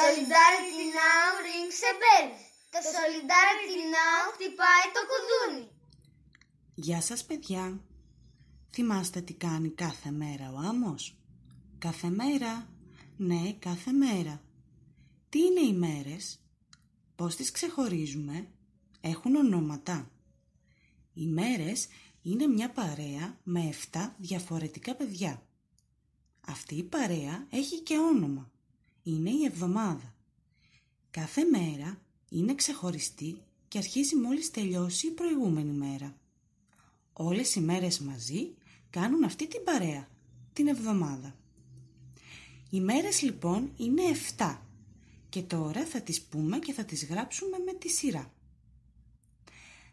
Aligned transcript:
Solidarity 0.00 0.84
now 1.02 1.26
rings 1.48 1.80
a 1.90 1.92
bell. 2.02 2.28
Το 2.70 2.78
Solidarity 2.94 3.78
now 3.96 4.32
χτυπάει 4.34 4.86
το 4.94 5.00
κουδούνι. 5.10 5.68
Γεια 6.74 7.00
σας 7.00 7.24
παιδιά. 7.24 7.80
Θυμάστε 8.72 9.20
τι 9.20 9.34
κάνει 9.34 9.68
κάθε 9.70 10.10
μέρα 10.10 10.52
ο 10.52 10.58
άμμος; 10.58 11.16
Κάθε 11.78 12.08
μέρα. 12.08 12.68
Ναι, 13.16 13.52
κάθε 13.58 13.92
μέρα. 13.92 14.42
Τι 15.28 15.38
είναι 15.40 15.60
οι 15.60 15.72
μέρες; 15.72 16.40
Πώς 17.14 17.36
τις 17.36 17.50
ξεχωρίζουμε; 17.50 18.48
Έχουν 19.00 19.34
ονόματα. 19.34 20.10
Οι 21.14 21.26
μέρες 21.26 21.88
είναι 22.22 22.46
μια 22.46 22.70
παρέα 22.70 23.38
με 23.42 23.60
7 23.92 24.14
διαφορετικά 24.18 24.94
παιδιά. 24.94 25.42
Αυτή 26.46 26.74
η 26.74 26.82
παρέα 26.82 27.46
έχει 27.50 27.80
και 27.80 27.98
όνομα 27.98 28.50
Είναι 29.05 29.29
η 29.29 29.45
εβδομάδα. 29.45 30.15
Κάθε 31.11 31.43
μέρα 31.43 32.01
είναι 32.29 32.55
ξεχωριστή 32.55 33.37
και 33.67 33.77
αρχίζει 33.77 34.15
μόλις 34.15 34.51
τελειώσει 34.51 35.07
η 35.07 35.11
προηγούμενη 35.11 35.71
μέρα. 35.71 36.15
Όλες 37.13 37.55
οι 37.55 37.59
μέρες 37.59 37.99
μαζί 37.99 38.53
κάνουν 38.89 39.23
αυτή 39.23 39.47
την 39.47 39.63
παρέα, 39.63 40.07
την 40.53 40.67
εβδομάδα. 40.67 41.35
Οι 42.69 42.81
μέρες 42.81 43.21
λοιπόν 43.21 43.71
είναι 43.77 44.01
7 44.37 44.57
και 45.29 45.41
τώρα 45.41 45.85
θα 45.85 46.01
τις 46.01 46.21
πούμε 46.21 46.59
και 46.59 46.73
θα 46.73 46.83
τις 46.83 47.05
γράψουμε 47.05 47.57
με 47.65 47.73
τη 47.73 47.89
σειρά. 47.89 48.31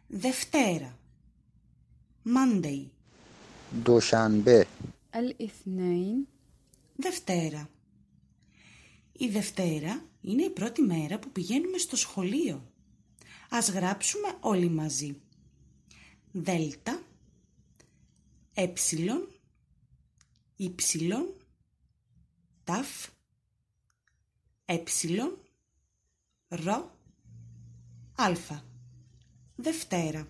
Δευτέρα 0.07 0.99
Monday 2.25 2.87
دوشنبه 3.85 4.67
الاثنين 5.15 6.27
Δευτέρα 6.97 7.69
Η 9.13 9.29
Δευτέρα 9.29 10.05
είναι 10.21 10.43
η 10.43 10.51
πρώτη 10.51 10.83
μέρα 10.83 11.19
που 11.19 11.31
πηγαίνουμε 11.31 11.79
στο 11.79 11.97
σχολείο. 11.97 12.73
Ας 13.51 13.71
γράψουμε 13.71 14.37
όλοι 14.41 14.69
μαζί. 14.69 15.21
Δέλτα 16.33 17.03
Έψιλον 18.55 19.29
Ήψιλον 20.57 21.35
Ταφ 22.65 23.07
Έψιλον 24.65 25.39
Ρο 26.49 26.91
Αλφα 28.17 28.65
Δευτέρα 29.57 30.29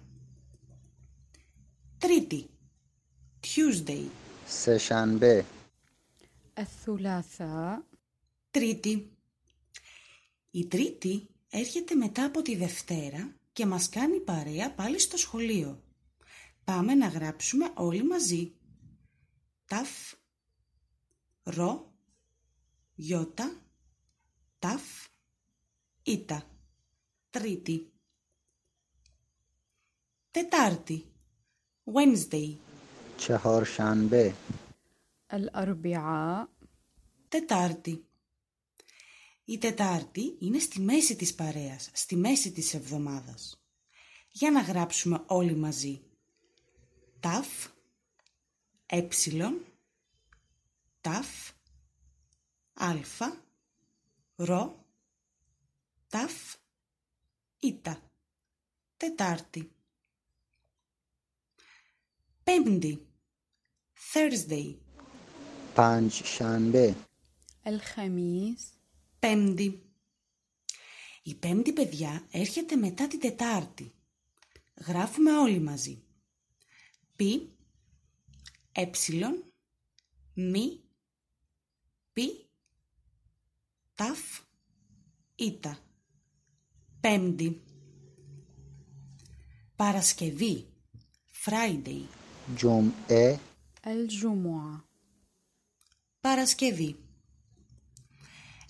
Τρίτη 1.99 2.47
Tuesday 3.41 4.05
سهشنبه 4.47 5.45
الثلاثاء 6.59 7.83
Τρίτη. 8.53 9.17
Η 10.51 10.67
Τρίτη 10.67 11.29
έρχεται 11.51 11.95
μετά 11.95 12.25
από 12.25 12.43
τη 12.43 12.57
Δευτέρα 12.57 13.35
και 13.53 13.67
μας 13.67 13.89
κάνει 13.89 14.21
παρέα 14.21 14.75
πάλι 14.75 14.99
στο 14.99 15.17
σχολείο. 15.17 15.83
Πάμε 16.65 16.95
να 16.95 17.09
γράψουμε 17.09 17.73
όλοι 17.75 18.05
μαζί. 18.05 18.53
Ταφ, 19.67 20.13
ρο, 21.43 21.93
γιώτα, 22.95 23.63
ταφ, 24.59 24.83
ήτα. 26.03 26.43
Τρίτη. 27.31 27.93
Τετάρτη. 30.31 31.05
Wednesday. 31.95 32.57
چهارشنبه 33.19 34.35
الأربعاء 35.33 36.49
Τετάρτη. 37.29 38.05
Η 39.46 39.58
Τετάρτη 39.58 40.38
είναι 40.40 40.60
στη 40.60 40.82
μέση 40.82 41.16
της 41.16 41.36
παρέας, 41.36 41.90
στη 41.94 42.16
μέση 42.16 42.52
της 42.52 42.74
εβδομάδας. 42.74 43.62
Για 44.32 44.52
να 44.52 44.62
γράψουμε 44.62 45.24
όλοι 45.28 45.56
μαζί. 45.56 46.02
Ταφ, 47.20 47.48
έψιλον, 48.86 49.66
ταφ, 51.02 51.52
αλφα, 52.74 53.46
ρο, 54.36 54.86
ταφ, 56.08 56.56
ήτα. 57.60 58.02
Τετάρτη. 58.98 59.72
Πέμπτη. 62.44 63.08
Thursday. 64.14 64.76
Παντ 65.74 66.12
Σανμπέ. 66.12 66.96
Πέμπτη. 69.24 69.82
Η 71.24 71.36
πέμπτη 71.36 71.74
παιδιά 71.74 72.28
έρχεται 72.32 72.76
μετά 72.76 73.08
την 73.08 73.20
τετάρτη. 73.20 73.94
Γράφουμε 74.86 75.38
όλοι 75.38 75.60
μαζί. 75.60 76.04
Πι, 77.16 77.50
Ε. 78.72 78.90
μη, 80.34 80.82
πι, 82.14 82.50
ταφ, 83.96 84.20
ήτα. 85.36 85.80
Πέμπτη. 87.00 87.64
Παρασκευή. 89.76 90.68
Friday. 91.46 92.02
Jum'e. 92.58 93.38
El 93.84 94.08
ε. 94.08 94.84
Παρασκευή. 96.20 96.96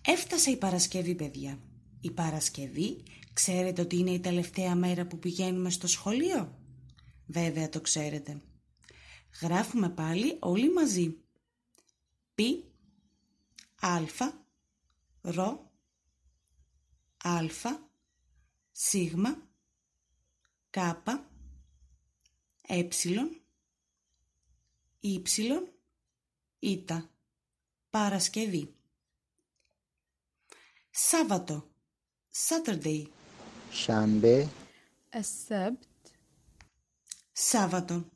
Έφτασε 0.05 0.51
η 0.51 0.57
Παρασκευή, 0.57 1.15
παιδιά. 1.15 1.59
Η 2.01 2.11
Παρασκευή, 2.11 3.03
ξέρετε 3.33 3.81
ότι 3.81 3.97
είναι 3.97 4.11
η 4.11 4.19
τελευταία 4.19 4.75
μέρα 4.75 5.05
που 5.05 5.19
πηγαίνουμε 5.19 5.69
στο 5.69 5.87
σχολείο; 5.87 6.57
Βέβαια 7.25 7.69
το 7.69 7.81
ξέρετε. 7.81 8.41
Γράφουμε 9.41 9.89
πάλι 9.89 10.37
όλοι 10.39 10.73
μαζί. 10.73 11.17
Πι, 12.35 12.63
αλφα, 13.79 14.45
ρο, 15.21 15.71
αλφα, 17.23 17.89
σίγμα, 18.71 19.49
κάπα, 20.69 21.29
έψιλον, 22.61 23.41
ύψιλον, 24.99 25.71
ήτα. 26.59 27.09
Παρασκευή. 27.89 28.75
Σάββατο. 30.92 31.70
Saturday. 32.48 33.06
شنبه 33.72 34.48
السبت 35.14 35.86
Σάββατο. 37.32 38.08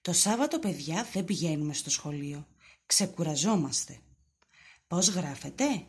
Το 0.00 0.12
Σάββατο, 0.12 0.58
παιδιά, 0.58 1.08
δεν 1.12 1.24
πηγαίνουμε 1.24 1.74
στο 1.74 1.90
σχολείο. 1.90 2.46
Ξεκουραζόμαστε. 2.86 4.00
Πώς 4.86 5.08
γράφετε? 5.08 5.86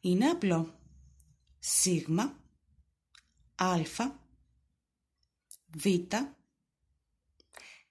Είναι 0.00 0.28
απλό. 0.28 0.78
Σίγμα, 1.58 2.40
αλφα, 3.54 4.20
β, 5.76 5.86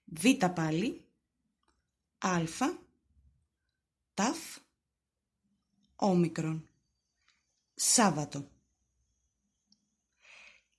β 0.04 0.24
πάλι, 0.54 1.04
αλφα, 2.18 2.78
ταφ, 4.14 4.58
όμικρον. 5.96 6.68
Σάββατο. 7.80 8.50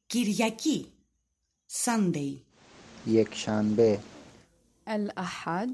Κυριακή. 0.06 0.92
Sunday. 1.84 2.42
یکشنبه 3.06 4.00
الأحد 4.88 5.70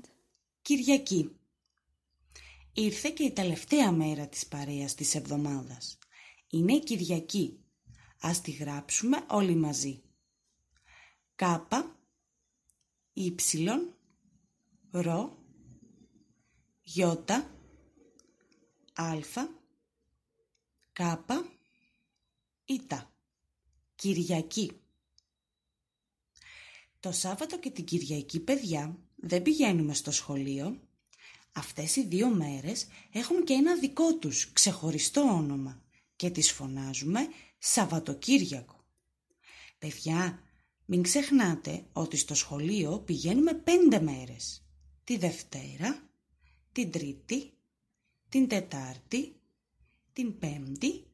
Κυριακή. 0.61 1.35
Ήρθε 2.73 3.09
και 3.09 3.23
η 3.23 3.31
τελευταία 3.31 3.91
μέρα 3.91 4.27
της 4.27 4.47
παρέας 4.47 4.95
της 4.95 5.15
εβδομάδας. 5.15 5.97
Είναι 6.49 6.73
η 6.73 6.79
Κυριακή. 6.79 7.59
Ας 8.21 8.41
τη 8.41 8.51
γράψουμε 8.51 9.25
όλοι 9.29 9.55
μαζί. 9.55 10.01
Κάπα, 11.35 11.99
Ήψιλον, 13.13 13.95
Ρο, 14.91 15.37
Γιώτα, 16.81 17.49
Αλφα, 18.93 19.49
Κάπα, 20.98 21.52
Ήτα. 22.64 23.14
Κυριακή. 23.94 24.80
Το 27.00 27.12
Σάββατο 27.12 27.58
και 27.58 27.70
την 27.70 27.84
Κυριακή, 27.84 28.40
παιδιά, 28.40 28.98
δεν 29.16 29.42
πηγαίνουμε 29.42 29.94
στο 29.94 30.10
σχολείο. 30.10 30.80
Αυτές 31.52 31.96
οι 31.96 32.04
δύο 32.06 32.28
μέρες 32.28 32.86
έχουν 33.12 33.44
και 33.44 33.52
ένα 33.52 33.78
δικό 33.78 34.14
τους 34.14 34.52
ξεχωριστό 34.52 35.20
όνομα 35.20 35.82
και 36.16 36.30
τις 36.30 36.52
φωνάζουμε 36.52 37.28
Σαββατοκύριακο. 37.58 38.84
Παιδιά, 39.78 40.42
μην 40.84 41.02
ξεχνάτε 41.02 41.86
ότι 41.92 42.16
στο 42.16 42.34
σχολείο 42.34 43.00
πηγαίνουμε 43.00 43.54
πέντε 43.54 44.00
μέρες. 44.00 44.64
Τη 45.04 45.16
Δευτέρα, 45.16 46.10
την 46.72 46.90
Τρίτη, 46.90 47.52
την 48.28 48.48
Τετάρτη, 48.48 49.37
την 50.18 50.38
Πέμπτη 50.38 51.04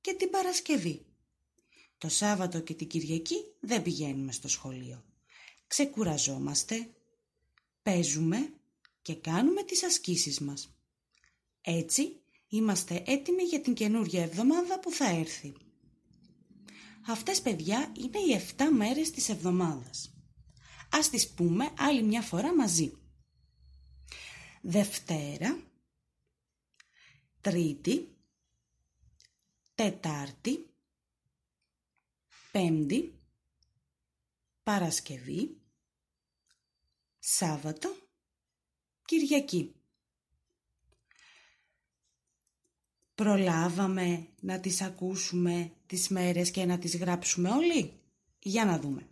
και 0.00 0.14
την 0.14 0.30
Παρασκευή. 0.30 1.06
Το 1.98 2.08
Σάββατο 2.08 2.60
και 2.60 2.74
την 2.74 2.86
Κυριακή 2.86 3.36
δεν 3.60 3.82
πηγαίνουμε 3.82 4.32
στο 4.32 4.48
σχολείο. 4.48 5.04
Ξεκουραζόμαστε, 5.66 6.90
παίζουμε 7.82 8.52
και 9.02 9.14
κάνουμε 9.14 9.62
τις 9.62 9.82
ασκήσεις 9.84 10.40
μας. 10.40 10.76
Έτσι 11.60 12.20
είμαστε 12.48 13.02
έτοιμοι 13.06 13.42
για 13.42 13.60
την 13.60 13.74
καινούργια 13.74 14.22
εβδομάδα 14.22 14.80
που 14.80 14.90
θα 14.90 15.08
έρθει. 15.08 15.54
Αυτές 17.06 17.42
παιδιά 17.42 17.92
είναι 17.98 18.18
οι 18.18 18.32
7 18.56 18.70
μέρες 18.72 19.10
της 19.10 19.28
εβδομάδας. 19.28 20.14
Ας 20.90 21.10
τις 21.10 21.28
πούμε 21.28 21.72
άλλη 21.78 22.02
μια 22.02 22.22
φορά 22.22 22.54
μαζί. 22.54 22.92
Δευτέρα, 24.62 25.70
Τρίτη, 27.40 28.11
Τετάρτη, 29.74 30.66
Πέμπτη, 32.52 33.18
Παρασκευή, 34.62 35.56
Σάββατο, 37.18 37.96
Κυριακή. 39.04 39.74
Προλάβαμε 43.14 44.28
να 44.40 44.60
τις 44.60 44.80
ακούσουμε 44.80 45.72
τις 45.86 46.08
μέρες 46.08 46.50
και 46.50 46.64
να 46.64 46.78
τις 46.78 46.96
γράψουμε 46.96 47.50
όλοι; 47.50 48.00
Για 48.38 48.64
να 48.64 48.78
δούμε. 48.78 49.06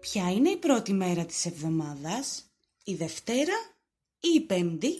Ποια 0.00 0.30
είναι 0.32 0.50
η 0.50 0.56
πρώτη 0.56 0.92
μέρα 0.92 1.26
της 1.26 1.46
εβδομάδας, 1.46 2.50
η 2.84 2.94
Δευτέρα 2.94 3.54
ή 4.20 4.28
η 4.34 4.40
Πέμπτη; 4.40 4.92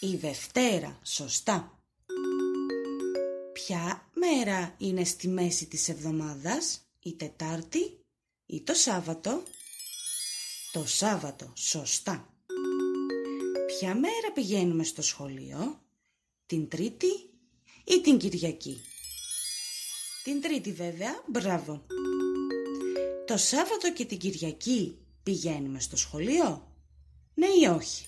Η 0.00 0.16
Δευτέρα, 0.16 1.00
σωστά. 1.02 1.77
Ποια 3.68 4.10
μέρα 4.14 4.74
είναι 4.78 5.04
στη 5.04 5.28
μέση 5.28 5.66
της 5.66 5.88
εβδομάδας, 5.88 6.80
η 7.02 7.14
Τετάρτη 7.14 8.00
ή 8.46 8.62
το 8.62 8.74
Σάββατο; 8.74 9.42
Το 10.72 10.86
Σάββατο, 10.86 11.52
σωστά. 11.56 12.34
Ποια 13.66 13.94
μέρα 13.94 14.32
πηγαίνουμε 14.34 14.84
στο 14.84 15.02
σχολείο, 15.02 15.80
την 16.46 16.68
Τρίτη 16.68 17.30
ή 17.84 18.00
την 18.00 18.18
Κυριακή; 18.18 18.80
Την 20.24 20.40
Τρίτη 20.40 20.72
βέβαια, 20.72 21.24
μπράβο. 21.26 21.86
Το 23.26 23.36
Σάββατο 23.36 23.92
και 23.92 24.04
την 24.04 24.18
Κυριακή 24.18 24.98
πηγαίνουμε 25.22 25.80
στο 25.80 25.96
σχολείο, 25.96 26.72
ναι 27.34 27.46
ή 27.46 27.66
όχι; 27.66 28.06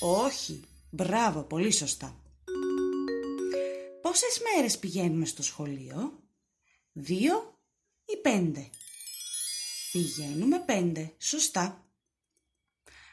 Όχι, 0.00 0.60
μπράβο, 0.90 1.42
πολύ 1.42 1.72
σωστά. 1.72 2.20
Πόσες 4.16 4.40
μέρες 4.54 4.78
πηγαίνουμε 4.78 5.24
στο 5.24 5.42
σχολείο, 5.42 6.22
δύο 6.92 7.60
ή 8.04 8.16
πέντε; 8.16 8.70
Πηγαίνουμε 9.92 10.58
πέντε, 10.60 11.14
σωστά. 11.18 11.90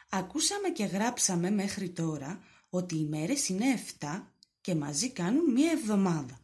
Ακούσαμε 0.10 0.70
και 0.70 0.84
γράψαμε 0.84 1.50
μέχρι 1.50 1.90
τώρα 1.90 2.44
ότι 2.70 2.96
οι 2.96 3.06
μέρες 3.06 3.50
είναι 3.50 3.66
7 4.00 4.32
και 4.62 4.76
μαζί 4.76 5.10
κάνουν 5.10 5.52
μία 5.52 5.72
εβδομάδα. 5.72 6.40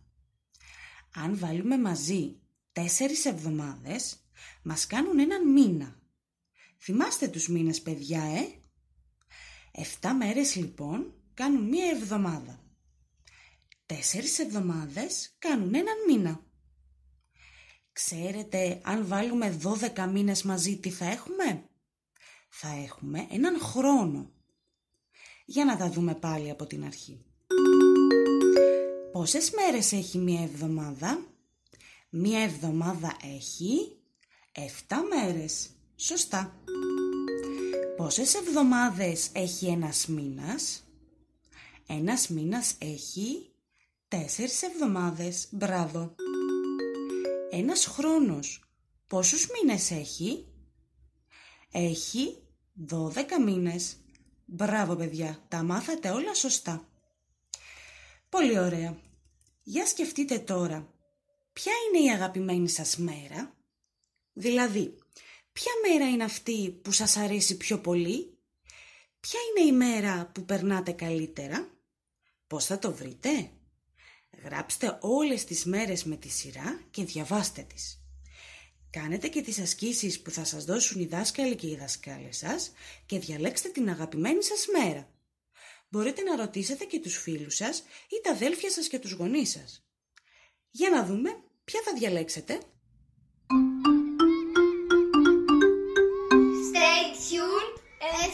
Αν 1.13 1.38
βάλουμε 1.38 1.77
μαζί 1.77 2.39
τέσσερις 2.71 3.25
εβδομάδες, 3.25 4.17
μας 4.63 4.88
κάνουν 4.88 5.19
έναν 5.19 5.51
μήνα. 5.51 6.00
Θυμάστε 6.77 7.27
τους 7.27 7.47
μήνες 7.47 7.81
παιδιά, 7.81 8.23
ε; 8.23 8.61
Εφτά 9.71 10.13
μέρες 10.13 10.56
λοιπόν 10.56 11.13
κάνουν 11.33 11.63
μία 11.63 11.89
εβδομάδα. 11.89 12.69
Τέσσερις 13.95 14.39
εβδομάδες 14.39 15.36
κάνουν 15.39 15.74
έναν 15.74 15.95
μήνα. 16.07 16.44
Ξέρετε 17.91 18.81
αν 18.83 19.07
βάλουμε 19.07 19.50
δώδεκα 19.50 20.07
μήνες 20.07 20.44
μαζί 20.44 20.77
τι 20.77 20.89
θα 20.89 21.06
έχουμε; 21.06 21.63
Θα 22.50 22.68
έχουμε 22.83 23.27
έναν 23.31 23.59
χρόνο. 23.59 24.31
Για 25.45 25.65
να 25.65 25.77
τα 25.77 25.89
δούμε 25.89 26.15
πάλι 26.15 26.50
από 26.50 26.65
την 26.65 26.83
αρχή. 26.83 27.25
Πόσες 29.12 29.51
μέρες 29.51 29.92
έχει 29.92 30.18
μία 30.18 30.42
εβδομάδα; 30.44 31.25
Μία 32.09 32.39
εβδομάδα 32.39 33.18
έχει 33.38 33.97
7 34.88 34.95
μέρες. 35.09 35.69
Σωστά. 35.95 36.63
Πόσες 37.97 38.33
εβδομάδες 38.33 39.30
έχει 39.33 39.68
ένας 39.68 40.07
μήνας; 40.07 40.83
Ένας 41.88 42.27
μήνας 42.27 42.75
έχει 42.80 43.50
τέσσερις 44.09 44.61
εβδομάδες. 44.61 45.47
Μπράβο. 45.51 46.15
Ένας 47.51 47.85
χρόνος. 47.85 48.63
Πόσους 49.07 49.47
μήνες 49.50 49.91
έχει; 49.91 50.47
Έχει 51.71 52.44
12 52.73 53.39
μήνες. 53.45 53.97
Μπράβο 54.45 54.95
παιδιά, 54.95 55.45
τα 55.47 55.63
μάθατε 55.63 56.09
όλα 56.09 56.33
σωστά. 56.33 56.89
Πολύ 58.29 58.59
ωραία. 58.59 58.97
Για 59.63 59.85
σκεφτείτε 59.85 60.39
τώρα, 60.39 60.94
ποια 61.53 61.73
είναι 61.88 62.06
η 62.06 62.11
αγαπημένη 62.11 62.69
σας 62.69 62.97
μέρα; 62.97 63.56
Δηλαδή, 64.33 64.97
ποια 65.51 65.71
μέρα 65.89 66.09
είναι 66.09 66.23
αυτή 66.23 66.79
που 66.81 66.91
σας 66.91 67.17
αρέσει 67.17 67.57
πιο 67.57 67.79
πολύ; 67.79 68.38
Ποια 69.19 69.39
είναι 69.50 69.69
η 69.69 69.71
μέρα 69.71 70.31
που 70.33 70.45
περνάτε 70.45 70.91
καλύτερα; 70.91 71.69
Πώς 72.47 72.65
θα 72.65 72.79
το 72.79 72.94
βρείτε; 72.94 73.51
Γράψτε 74.44 74.97
όλες 75.01 75.44
τις 75.44 75.65
μέρες 75.65 76.03
με 76.03 76.15
τη 76.15 76.30
σειρά 76.30 76.81
και 76.91 77.03
διαβάστε 77.03 77.62
τις. 77.62 78.03
Κάνετε 78.89 79.27
και 79.27 79.41
τις 79.41 79.59
ασκήσεις 79.59 80.21
που 80.21 80.31
θα 80.31 80.44
σας 80.44 80.65
δώσουν 80.65 81.01
οι 81.01 81.06
δάσκαλοι 81.06 81.56
και 81.56 81.68
οι 81.68 81.75
δασκάλες 81.75 82.38
σας 82.38 82.71
και 83.06 83.19
διαλέξτε 83.19 83.69
την 83.69 83.89
αγαπημένη 83.89 84.44
σας 84.44 84.65
μέρα. 84.77 85.09
Μπορείτε 85.89 86.21
να 86.21 86.36
ρωτήσετε 86.36 86.86
και 86.86 87.00
τους 87.00 87.18
φίλους 87.18 87.56
σας 87.56 87.80
ή 88.07 88.21
τα 88.24 88.31
αδέλφια 88.31 88.71
σας 88.71 88.88
και 88.88 89.00
τους 89.00 89.12
γονείς 89.12 89.50
σας. 89.50 89.86
Για 90.69 90.89
να 90.89 91.06
δούμε 91.06 91.30
ποια 91.63 91.81
θα 91.85 91.94
διαλέξετε. 91.94 92.59
Stay 96.69 97.03
tuned 97.27 97.75
and 98.12 98.31